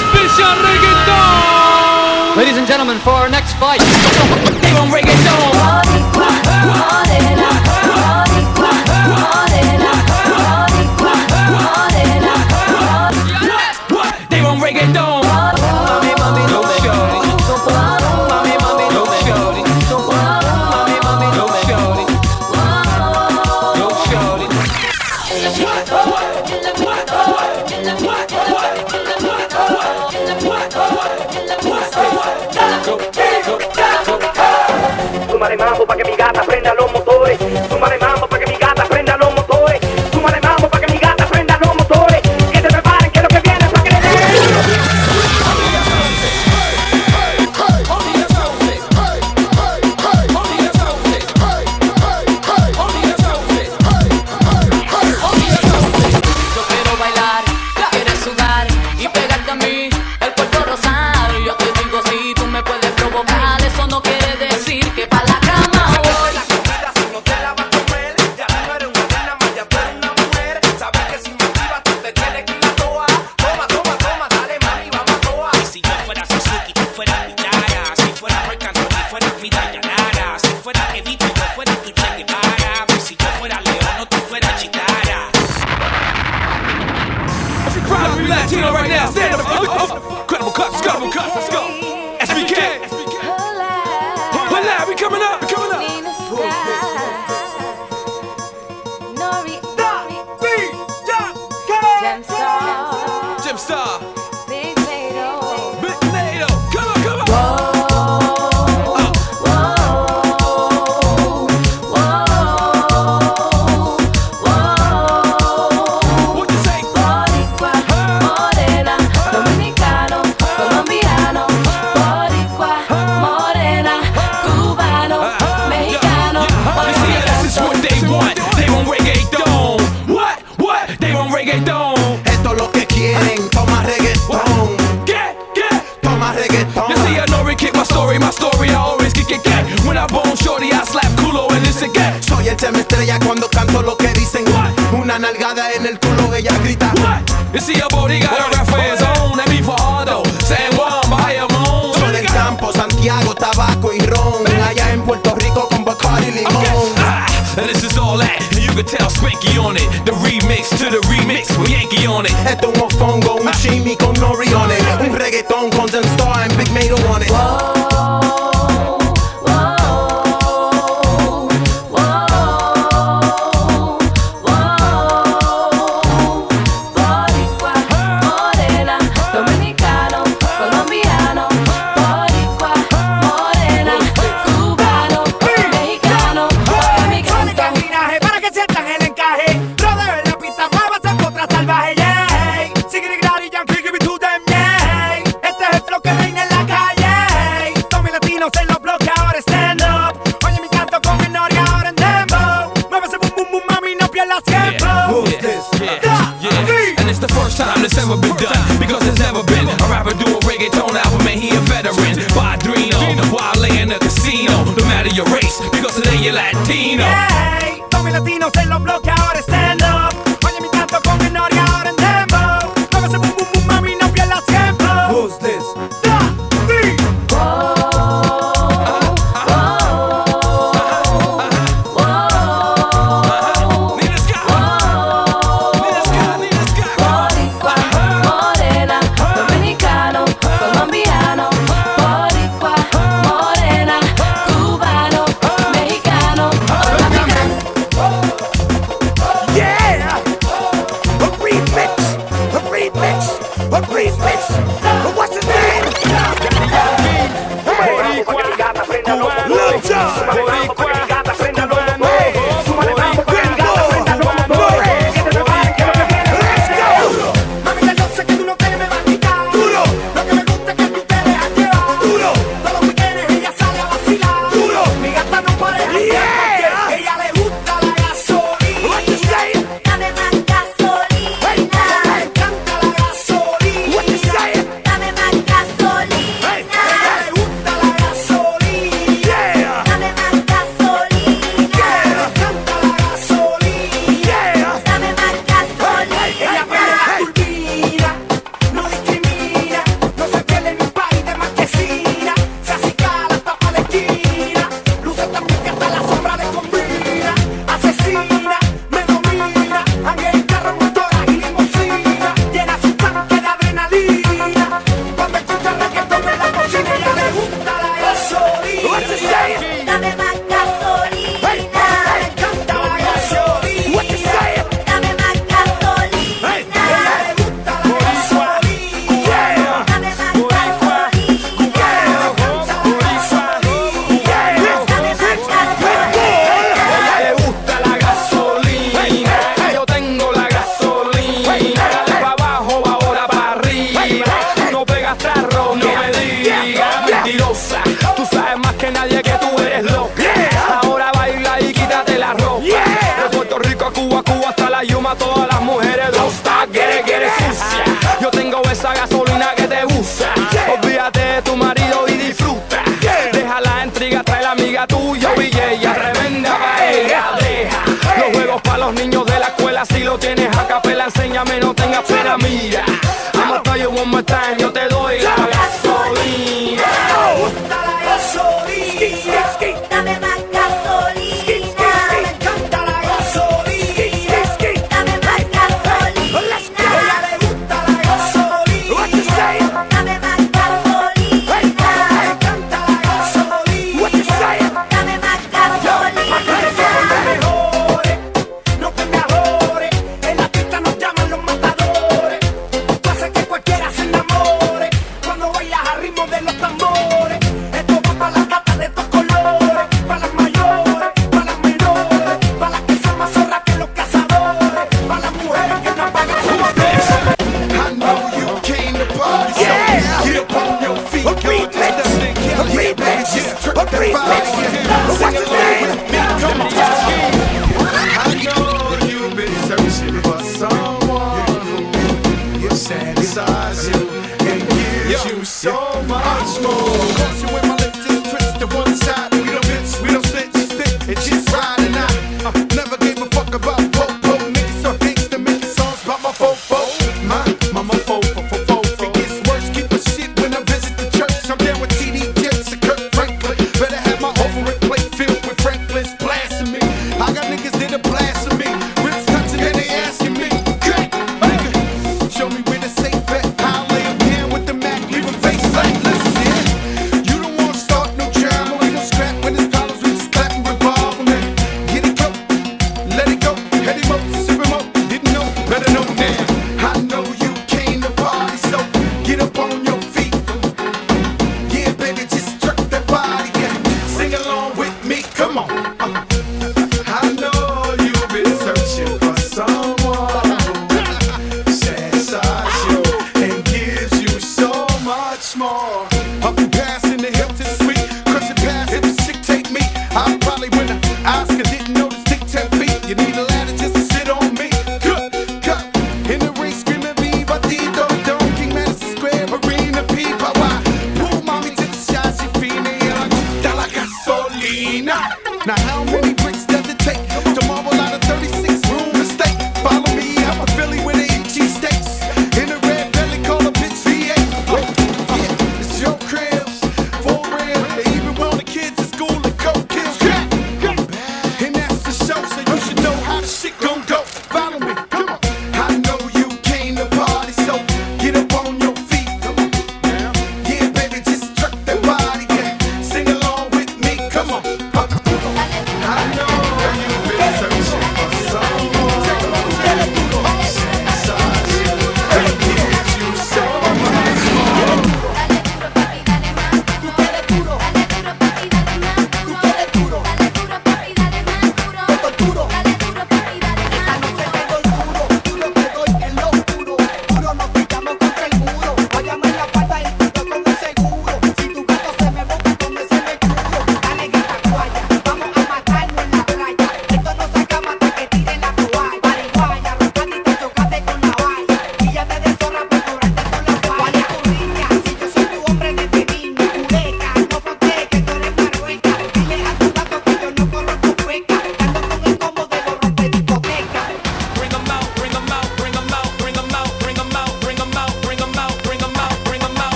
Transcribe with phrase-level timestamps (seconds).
[0.00, 2.36] Special Reggaeton.
[2.36, 3.80] Ladies and gentlemen, for our next fight.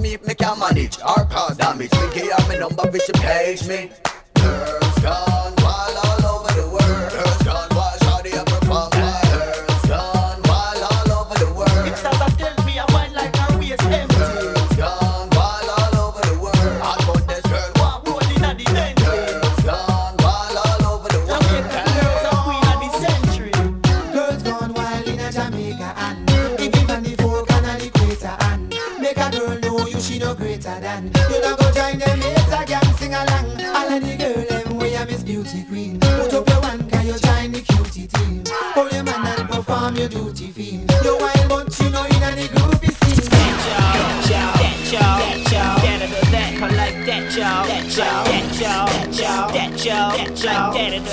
[0.00, 1.92] me if me can manage or cause damage.
[1.92, 3.90] Me give me number, bitch, page me.
[4.34, 5.59] Girls gone.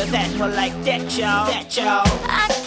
[0.06, 1.48] that were like that, y'all.
[1.48, 2.66] That, y'all.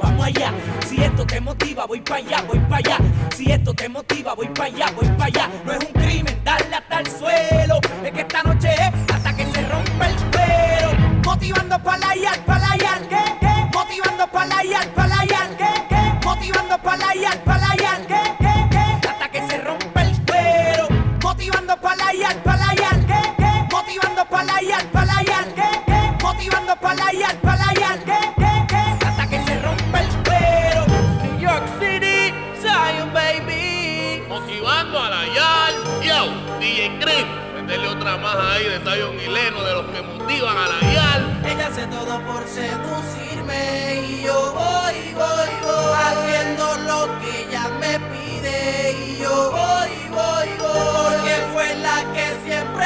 [0.00, 0.52] vamos allá.
[0.86, 2.98] Si esto te motiva, voy para allá, voy para allá.
[3.36, 5.50] Si esto te motiva, voy para allá, voy para allá.
[5.64, 7.80] No es un crimen darle hasta el suelo.
[8.04, 10.92] Es que esta noche es hasta que se rompa el pelo.
[11.24, 13.23] Motivando para allá, para allá.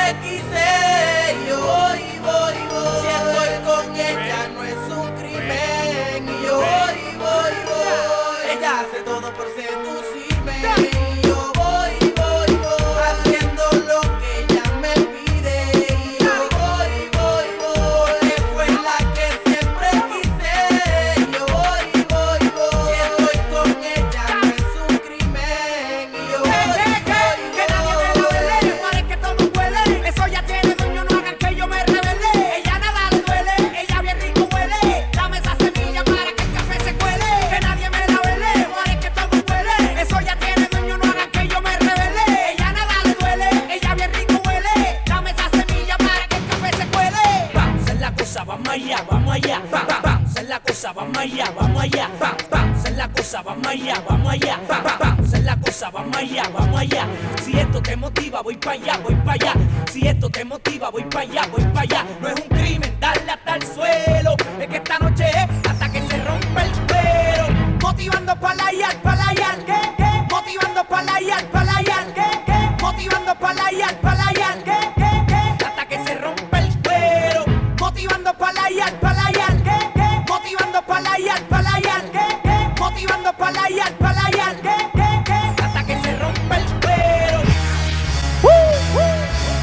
[0.08, 2.67] te quise y.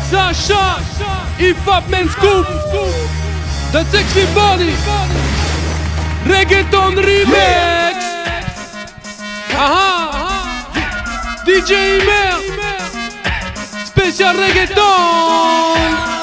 [0.10, 0.80] Sasha,
[1.38, 2.46] hip hop men's scoop,
[3.72, 4.74] the sexy body,
[6.26, 7.98] reggaeton remix.
[9.58, 10.46] Aha,
[11.46, 12.38] DJ Imer,
[13.86, 16.14] spécial reggaeton.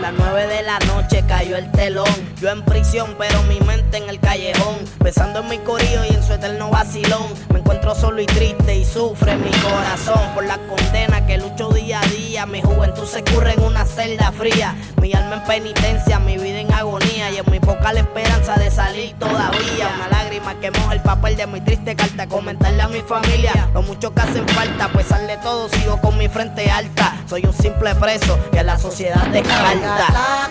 [0.00, 2.06] Las 9 de la noche cayó el telón.
[2.40, 4.76] Yo en prisión, pero mi mente en el callejón.
[5.02, 7.26] Pensando en mi corillo y en su eterno vacilón.
[7.52, 12.00] Me encuentro solo y triste y sufre mi corazón por la condena que lucho día
[12.00, 12.46] a día.
[12.46, 14.74] Mi juventud se curre en una celda fría.
[15.00, 17.30] Mi alma en penitencia, mi vida en agonía.
[17.30, 19.90] Y en mi poca la esperanza de salir todavía.
[19.96, 22.26] Una lágrima que moja el papel de mi triste carta.
[22.26, 24.86] Comentarle a mi familia lo mucho que hacen falta.
[24.86, 27.16] A pesar de todo, sigo con mi frente alta.
[27.28, 30.46] Soy un simple preso que la sociedad descarta.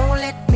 [0.00, 0.49] don't let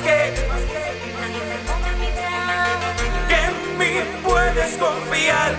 [0.00, 0.32] que
[3.28, 5.56] que en mí puedes confiar.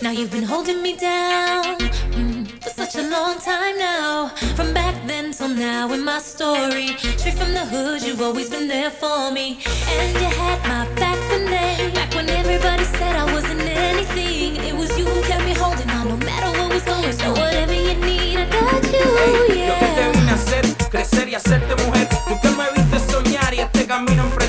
[0.00, 1.76] Now you've been holding me down
[2.12, 4.28] mm, for such a long time now.
[4.56, 8.68] From back then till now in my story, straight from the hood, you've always been
[8.68, 9.58] there for me.
[9.90, 14.56] And you had my back when they, back when everybody said I wasn't anything.
[14.64, 17.12] It was you who kept me holding on, no matter what was going.
[17.12, 19.54] So whatever you need, I got you.
[19.54, 20.17] Yeah.
[20.88, 22.08] crecer y hacerte mujer.
[22.28, 24.47] Tú que me viste soñar y este camino emprender.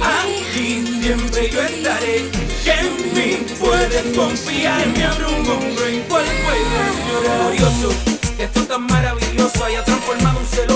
[0.00, 2.18] aquí siempre yo estaré.
[2.66, 6.90] En mí puedes confiar, me abro un hombre en cual puedes.
[7.22, 7.92] Glorioso,
[8.38, 10.69] esto tan maravilloso, haya transformado un celo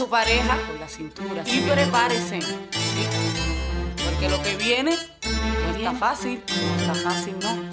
[0.00, 2.38] su pareja con la cintura y prepárese.
[4.02, 7.68] Porque lo que viene no está fácil, no está fácil, no.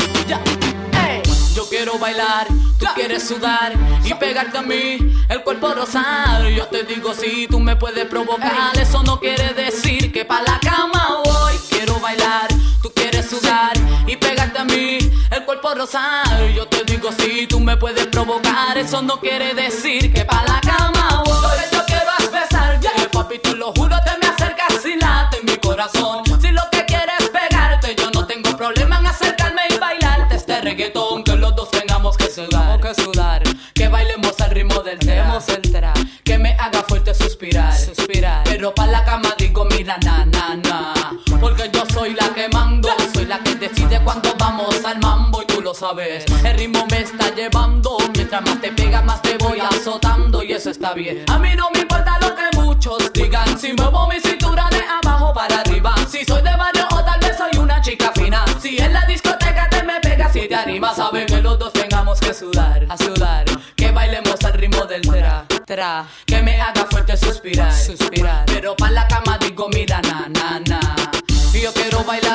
[1.56, 3.72] Yo quiero bailar, tú quieres sudar
[4.04, 4.98] y pegarte a mí,
[5.30, 6.50] el cuerpo rosado.
[6.50, 10.60] Yo te digo si tú me puedes provocar, eso no quiere decir que pa la
[10.60, 11.56] cama voy.
[11.70, 12.50] Quiero bailar,
[12.82, 13.72] tú quieres sudar
[14.06, 14.98] y pegarte a mí,
[15.32, 16.46] el cuerpo rosado.
[16.50, 20.60] Yo te digo si tú me puedes provocar, eso no quiere decir que pa la
[20.60, 21.26] cama voy.
[32.46, 32.80] sudar.
[32.80, 33.44] que sudar.
[33.74, 35.94] Que bailemos al ritmo del tema central.
[36.24, 37.76] Que me haga fuerte suspirar.
[37.76, 38.44] Suspirar.
[38.44, 40.94] Pero para la cama digo, mira, na, na, na.
[41.40, 42.90] Porque yo soy la que mando.
[43.14, 45.42] Soy la que decide cuando vamos al mambo.
[45.42, 46.26] Y tú lo sabes.
[46.44, 47.98] El ritmo me está llevando.
[48.14, 50.44] Mientras más te pega, más te voy azotando.
[50.44, 51.24] Y eso está bien.
[51.30, 53.58] A mí no me importa lo que muchos digan.
[53.58, 55.96] Si muevo mi cintura de abajo para arriba.
[56.08, 58.46] Si soy de barrio o tal vez soy una chica fina.
[58.62, 61.37] Si en la discoteca te me pegas y te animas a beber
[62.20, 63.45] que sudar, a sudar.
[63.76, 65.45] Que bailemos al ritmo del tra.
[66.26, 67.74] Que me haga fuerte suspirar.
[68.45, 70.80] Pero pa' la cama digo, mira, na, na, na.
[71.53, 72.26] Yo quiero bailar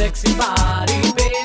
[0.00, 1.39] sexy body, baby.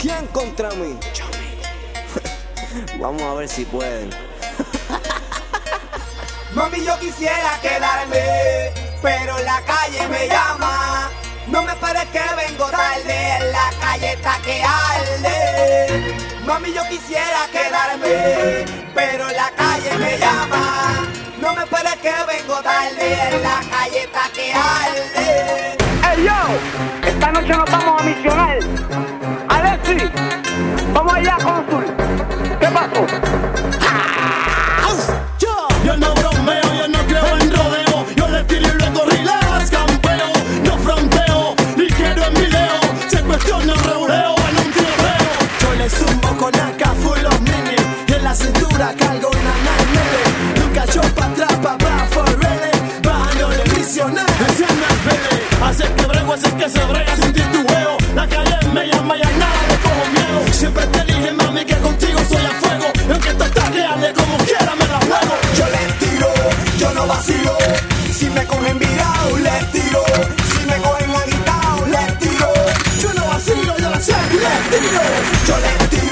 [0.00, 0.98] ¿Quién contra mí?
[2.98, 4.08] Vamos a ver si pueden.
[6.54, 8.72] Mami, yo quisiera quedarme,
[9.02, 11.10] pero la calle me llama.
[11.48, 16.14] No me esperes que vengo tarde, en la calle está que arde.
[16.46, 21.08] Mami, yo quisiera quedarme, pero la calle me llama.
[21.42, 25.76] No me esperes que vengo tarde, en la calle está que arde.
[26.02, 29.19] Hey yo, esta noche nos vamos a misionar.
[29.50, 29.96] Alexi,
[30.94, 31.84] vamos allá, cónsul.
[32.60, 33.06] ¿Qué pasó?
[35.84, 38.06] Yo no bromeo, yo no creo en rodeo.
[38.14, 40.30] Yo le tiro y le corrí las campeo.
[40.62, 42.80] No fronteo, ni quiero en video.
[43.08, 45.38] Se cuestiona el reureo en un tiroteo.
[45.60, 47.76] Yo le zumbo con acá full of mini.
[48.06, 52.70] Y en la cintura cargo una nine Nunca yo pa' atrás, pa' back for ready.
[53.02, 55.42] Bajándole visionar, enciende el pele.
[55.64, 57.69] Hace que brego, hace que se brega sin titular.
[67.22, 70.02] Si me cogen virado, les tiro.
[70.54, 72.48] Si me cogen agitado, les tiro.
[72.98, 75.02] Yo no vacilo, yo la sé, les tiro.
[75.46, 76.09] Yo les tiro.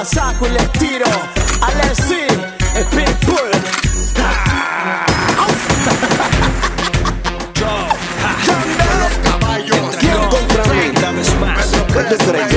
[0.00, 1.04] la saco y le tiro.
[1.60, 2.26] Alexi,
[2.74, 3.50] el pitbull.
[7.54, 7.66] Yo,
[9.02, 9.96] los caballos.
[9.98, 10.90] ¿Quién contra mí?
[11.92, 12.54] ¿Qué te crees,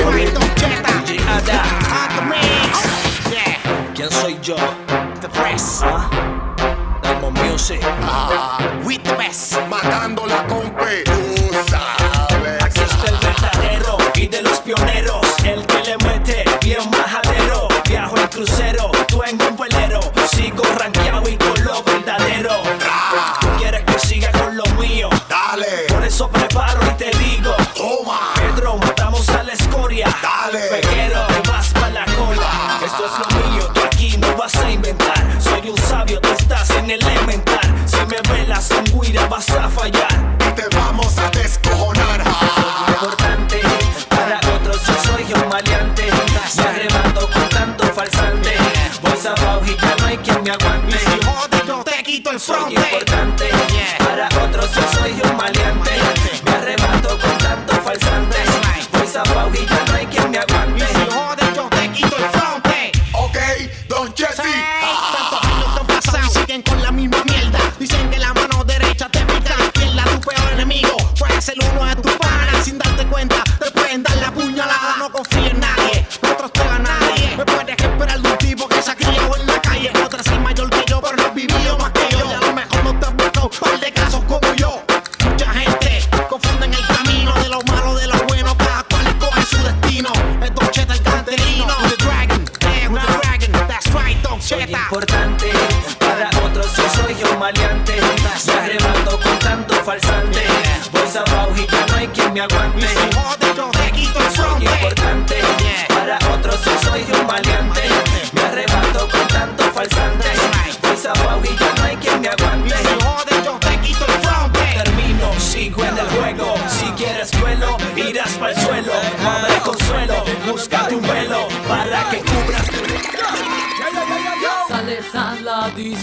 [3.94, 4.56] ¿Quién soy yo?
[5.20, 5.82] The Press.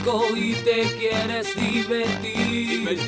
[0.02, 3.00] Disco y te quieres divertir.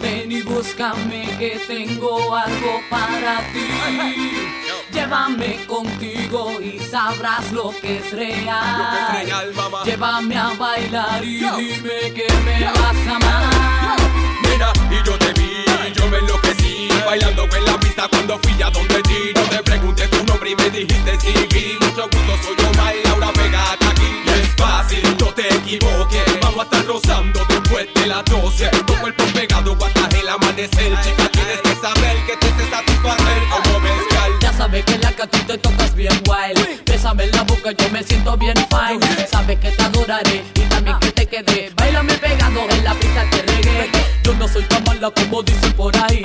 [0.00, 4.56] Ven y búscame que tengo algo para ti.
[4.92, 8.78] Llévame contigo y sabrás lo que es real.
[8.78, 9.84] Lo que es real, mamá.
[9.84, 13.98] Llévame a bailar y dime que me vas a amar.
[14.42, 18.62] Mira, y yo te vi, y yo me enloquecí Bailando en la pista cuando fui
[18.62, 22.66] a donde ti Yo te pregunté tu nombre y me dijiste sí Mucho gusto, soy
[22.66, 24.23] Omar, Laura pegate aquí
[24.56, 26.40] fácil, no te equivoques.
[26.42, 30.92] Vamos a estar rozando después de las 12 Tu cuerpo pegado hasta el amanecer.
[31.02, 33.42] Chica, tienes que saber que te hace satisfacer.
[33.50, 34.32] Como mezcal.
[34.40, 37.90] Ya sabes que la que ti te tocas bien wild Bésame en la boca, yo
[37.90, 39.26] me siento bien fine.
[39.28, 41.72] Sabes que te adoraré y también que te quedé.
[41.76, 43.90] Bailame pegado en la pista que reggae.
[44.22, 46.24] Yo no soy tan mala como dicen por ahí.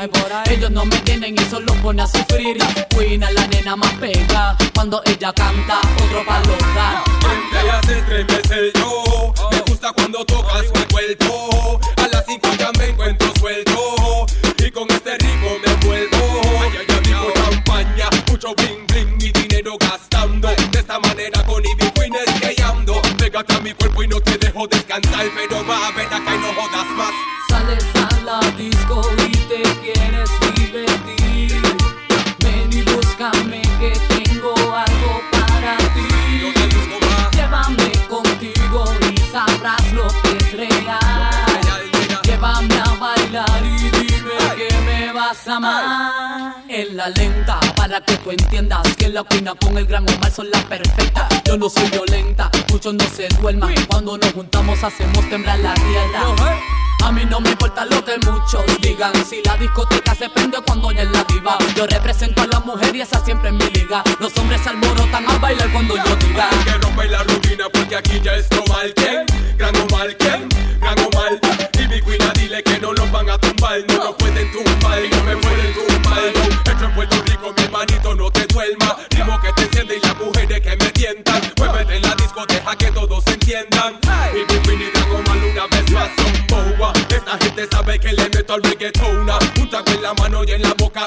[0.50, 2.58] Ellos no me tienen y eso los pone a sufrir.
[2.90, 6.49] Queen a la nena más pega Cuando ella canta, otro palo
[25.20, 27.14] descansar Pero va, ven acá y no jodas más.
[27.50, 31.62] Sales a la disco y te quieres divertir.
[32.40, 36.54] Ven y búscame que tengo algo para ti.
[37.34, 41.62] Llévame contigo y sabrás lo que es real.
[42.24, 46.56] Llévame a bailar y dime que me vas a amar.
[46.68, 50.50] En la lenta, para que tú entiendas Que la cuina con el gran Omar son
[50.52, 51.28] las perfectas.
[51.44, 56.58] Yo no soy violenta, muchos no se duerman Cuando nos juntamos hacemos temblar la tierra
[57.02, 59.14] a mí no me importa lo que muchos digan.
[59.26, 61.58] Si la discoteca se prende cuando ya es la diva.
[61.74, 64.04] Yo represento a la mujer y esa siempre es mi liga.
[64.20, 66.50] Los hombres se alborotan a bailar cuando yo diga.
[66.66, 68.94] Que rompe la rutina porque aquí ya es normal.
[88.50, 91.06] Al reggaetona Un trago en la mano y en la boca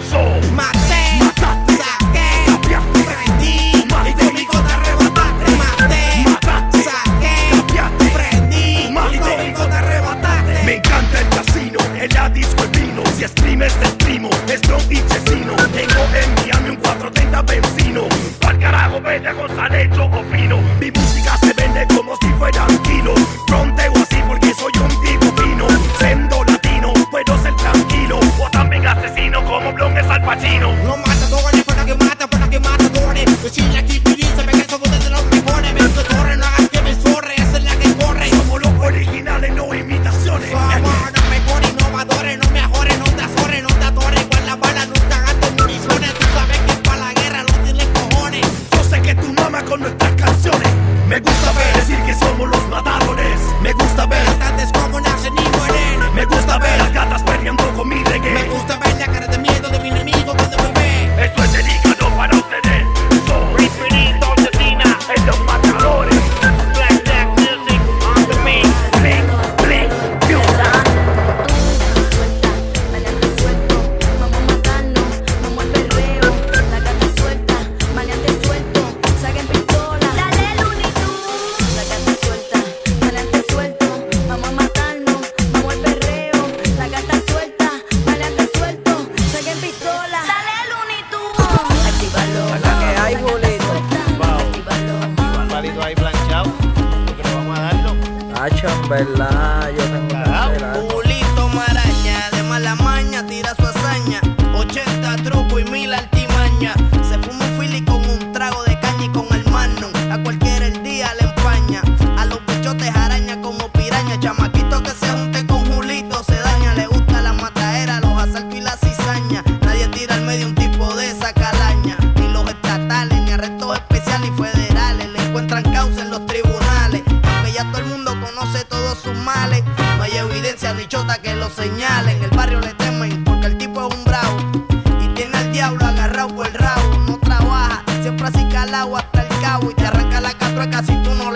[0.00, 0.41] soul.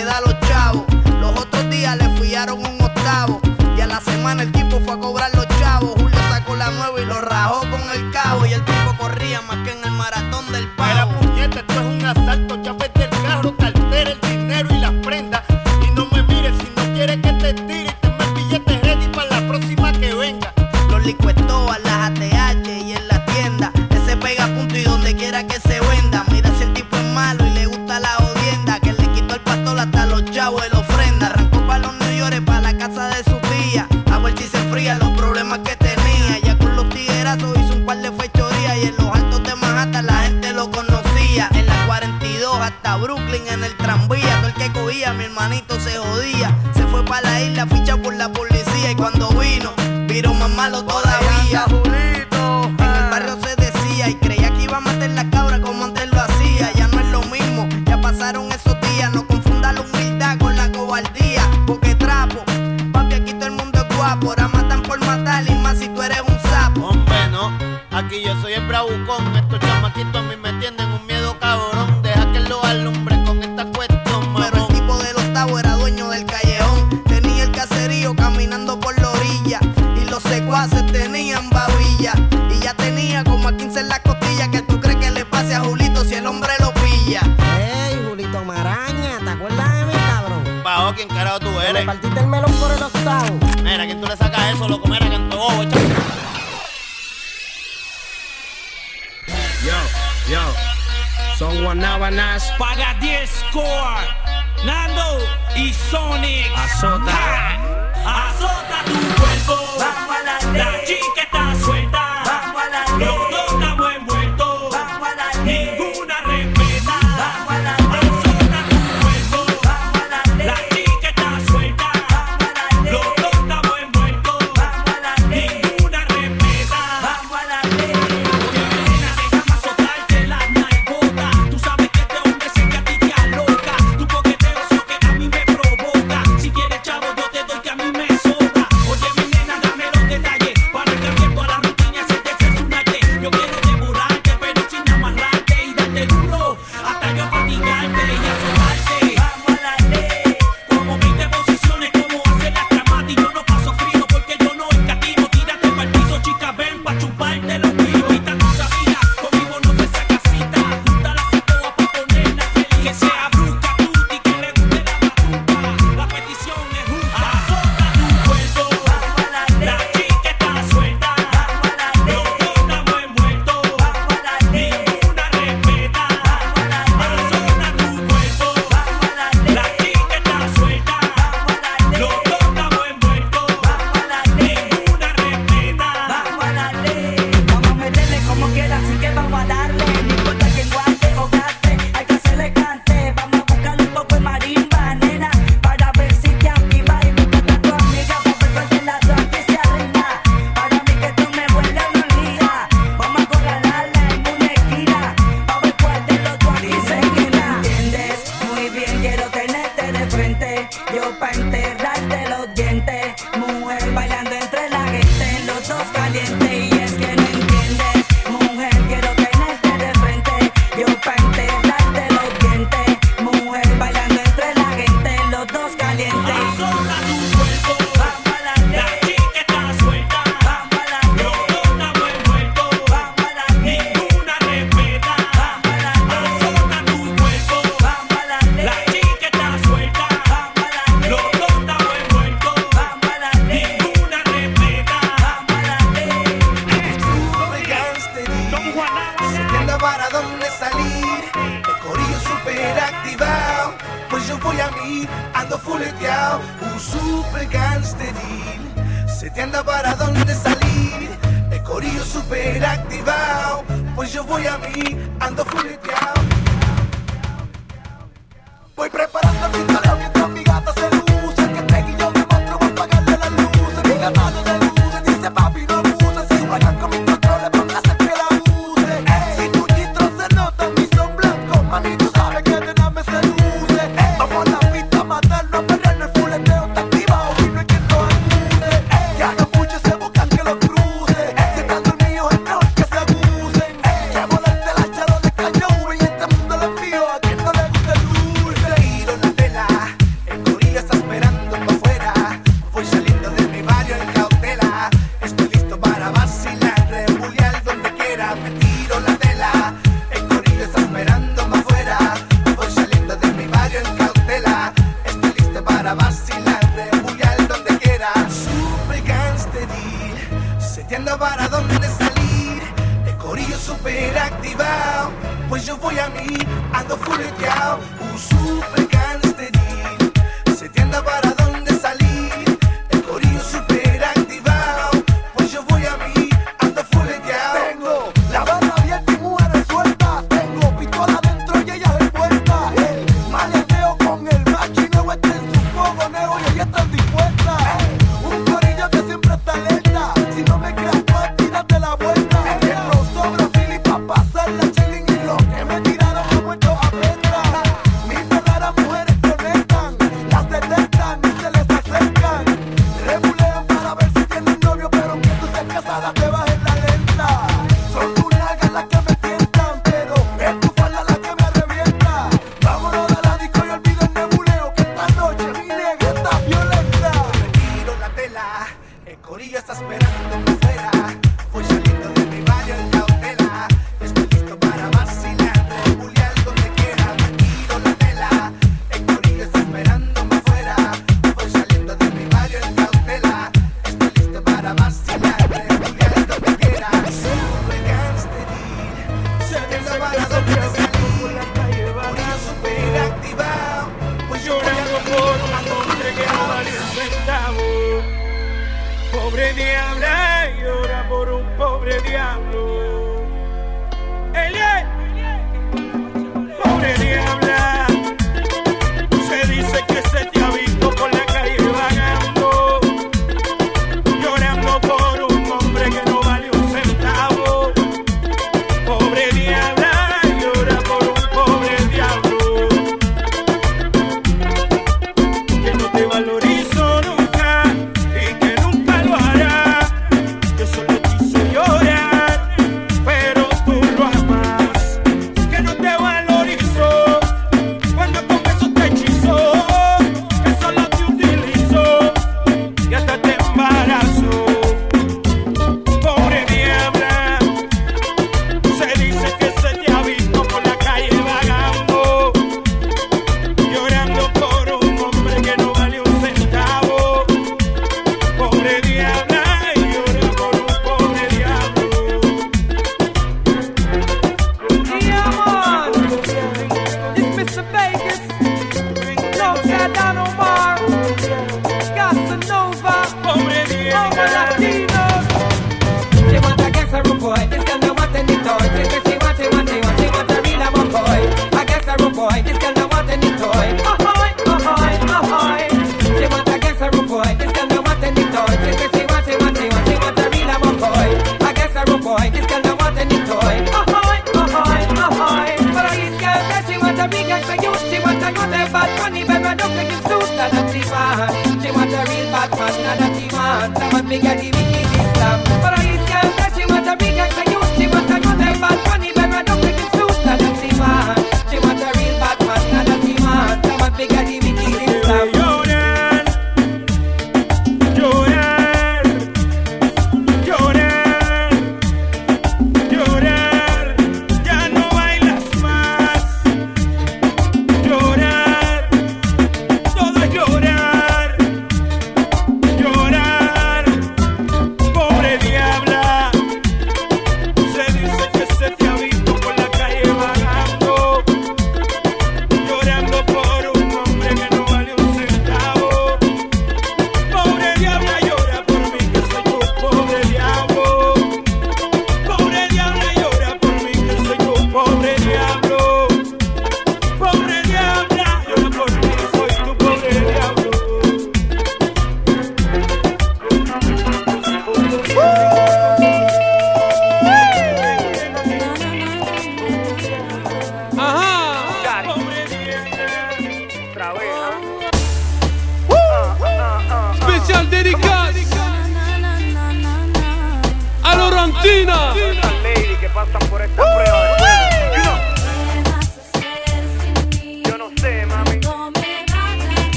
[0.00, 0.84] le da los chavos.
[1.20, 3.40] Los otros días le fiaron un octavo.
[3.76, 5.90] Y a la semana el tipo fue a cobrar los chavos.
[6.00, 8.46] Julio sacó la nueva y lo rajó con el cabo.
[8.46, 9.89] Y el tipo corría más que en el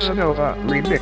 [0.00, 0.99] Casanova Remix.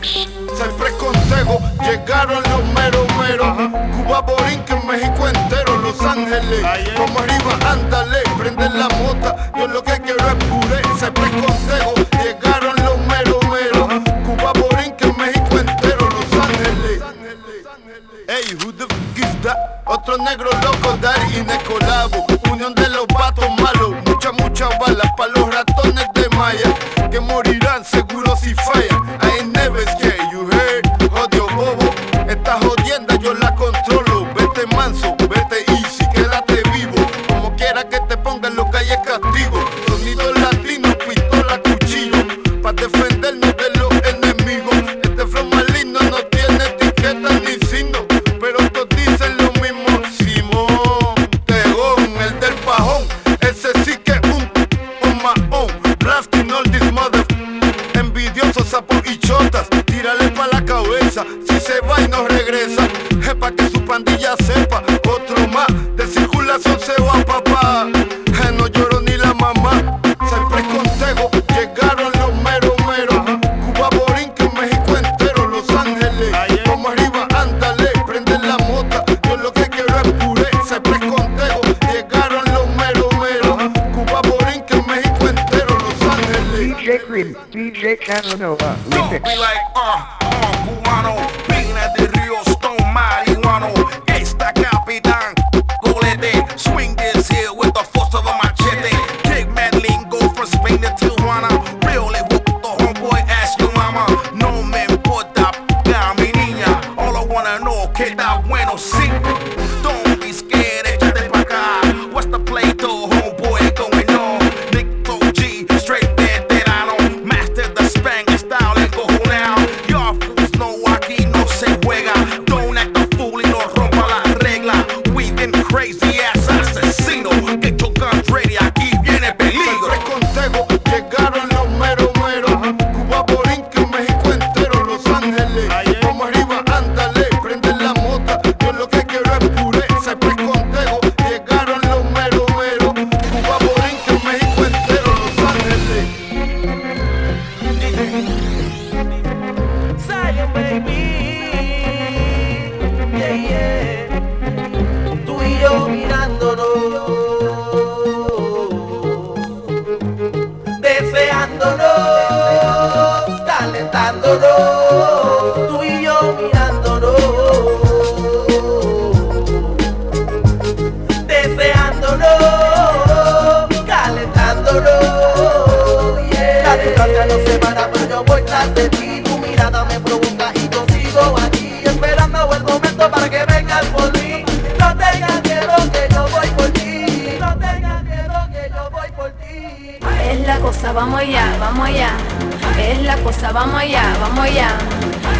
[193.68, 194.78] vamos allá, vamos allá.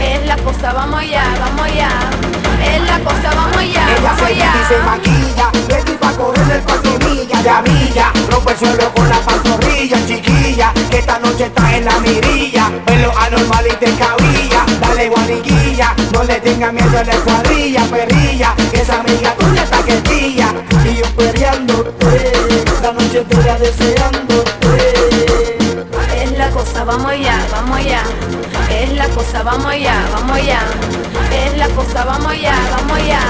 [0.00, 1.88] Es la cosa, vamos allá, vamos allá.
[2.62, 4.52] Es la cosa, vamos allá, Ella se allá.
[4.54, 7.50] Y se maquilla, ready pa' correr el parque milla de.
[8.30, 10.72] Rompe el suelo con la pantorrilla, chiquilla.
[10.90, 12.70] Que esta noche está en la mirilla.
[12.86, 14.64] Velo anormal y te cabilla.
[14.80, 18.54] Dale guaniquilla, no le tenga miedo a la escuadrilla, perrilla.
[18.70, 20.52] Que esa amiga tuya está que tía.
[20.84, 22.32] Y yo peleándote,
[22.82, 24.48] la noche entera deseándote.
[26.14, 27.37] Es la cosa, vamos allá
[29.18, 30.60] cosa, vamos allá, vamos allá.
[31.32, 33.20] Es la cosa, vamos allá, vamos allá.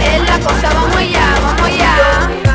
[0.00, 2.45] Es la cosa, vamos allá, vamos allá.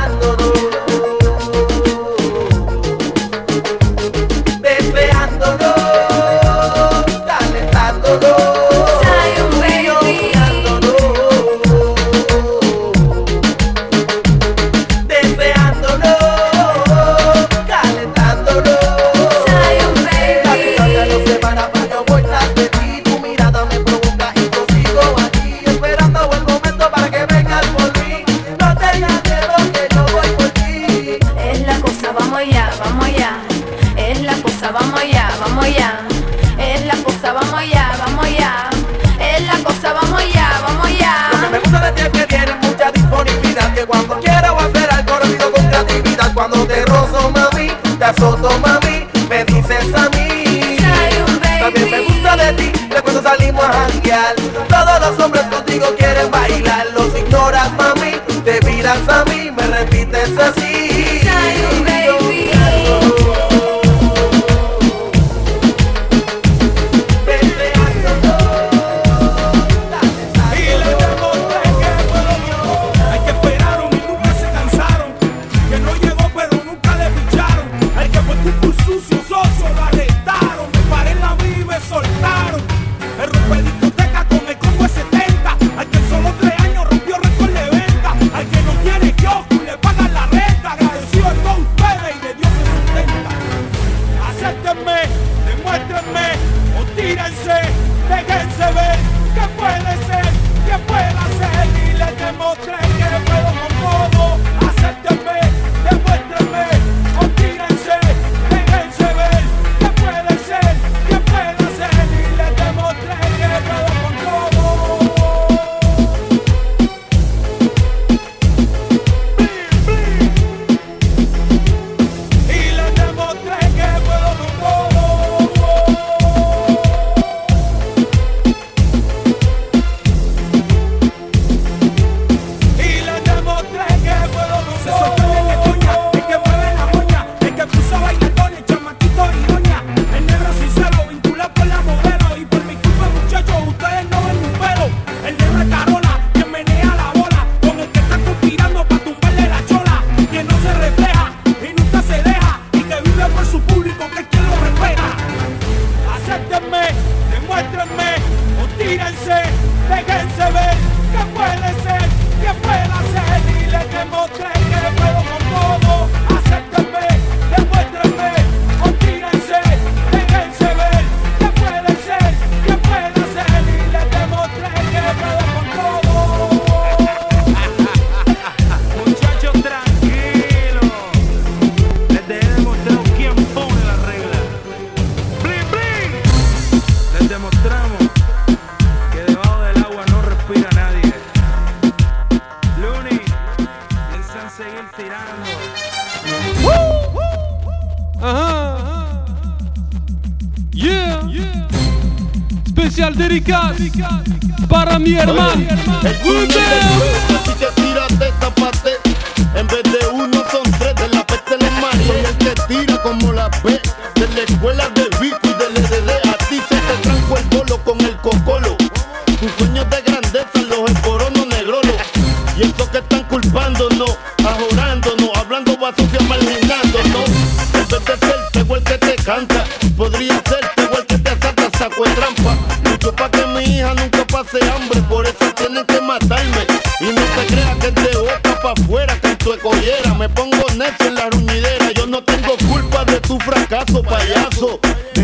[58.92, 60.61] miras a mí, me repites así.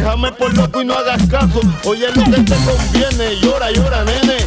[0.07, 1.59] Déjame por loco y no hagas caso.
[1.83, 4.37] Oye lo que te conviene, llora, llora, nene.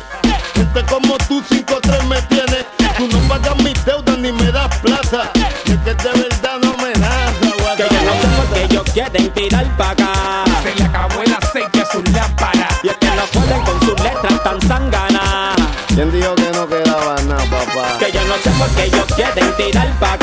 [0.55, 2.65] Gente como tú, 5-3 me tienes.
[2.97, 5.31] Tú no pagas mis deudas ni me das plata.
[5.67, 8.85] Y es que de verdad no me das Que ya no sé por qué ellos
[8.95, 10.45] quieren tirar pa' acá.
[10.63, 12.81] Se le acabó el aceite a sus lámparas.
[12.83, 15.57] Y es que no pueden con sus letras tan sanganas.
[15.89, 17.99] ¿Quién dijo que no quedaba nada, papá?
[17.99, 20.20] Que yo no sé por qué ellos quieren tirar pa' acá.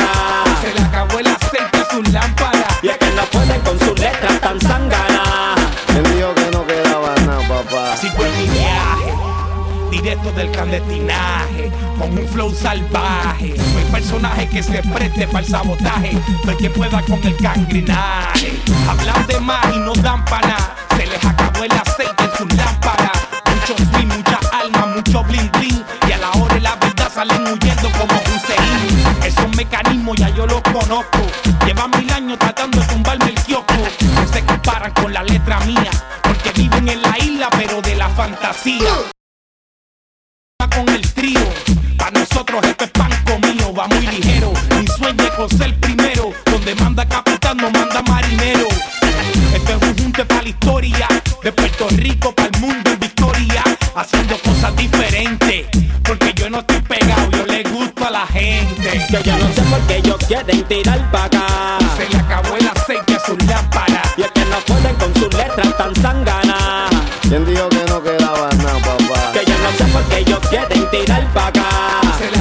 [10.23, 13.55] Del clandestinaje, con un flow salvaje.
[13.55, 16.17] Soy personaje que se preste para el sabotaje,
[16.47, 18.59] hay que pueda con el gangrinaje.
[18.87, 22.57] Hablan de más y no dan para nada, se les acabó el aceite en sus
[22.57, 23.11] lámparas.
[23.45, 27.41] Mucho swing, mucha alma, mucho bling bling, y a la hora de la verdad salen
[27.41, 29.23] huyendo como Hussein.
[29.23, 31.19] Esos mecanismos ya yo los conozco,
[31.65, 33.75] llevan mil años tratando de tumbarme el kiosco.
[34.15, 35.91] No se comparan con la letra mía,
[36.23, 38.89] porque viven en la isla pero de la fantasía
[42.57, 44.51] nosotros esto es pan comido, va muy ligero.
[44.79, 46.31] Mi sueño es con ser primero.
[46.45, 48.67] Donde manda capitán, no manda marinero.
[49.53, 51.07] Esto es un junte para la historia.
[51.43, 53.63] De Puerto Rico para el mundo en victoria.
[53.95, 55.67] Haciendo cosas diferentes.
[56.03, 59.05] Porque yo no estoy pegado, yo le gusto a la gente.
[59.09, 61.77] Que yo no sé por qué ellos quieren tirar pa' acá.
[61.97, 64.13] Se le acabó el aceite a sus lámparas.
[64.17, 66.89] Y es que no pueden con sus letras tan sanganas.
[67.21, 69.31] ¿Quién dijo que no quedaba nada, papá?
[69.33, 71.67] Que yo no sé por qué ellos quieren tirar pa' acá.
[72.17, 72.36] Se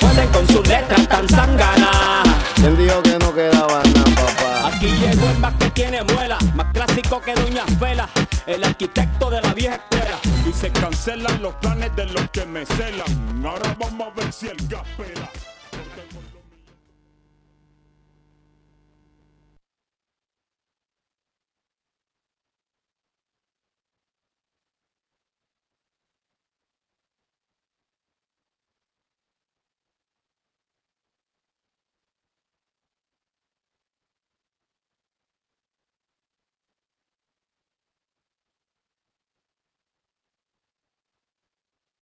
[0.00, 2.26] pueden con sus letras tan sanganas.
[2.56, 4.68] ¿Quién dijo que no quedaba nada, papá?
[4.68, 8.08] Aquí llegó el más que tiene muela, más clásico que Doña Fela,
[8.46, 10.18] el arquitecto de la vieja escuela.
[10.48, 13.44] Y se cancelan los planes de los que me celan.
[13.44, 14.97] Ahora vamos a ver si el gas pela.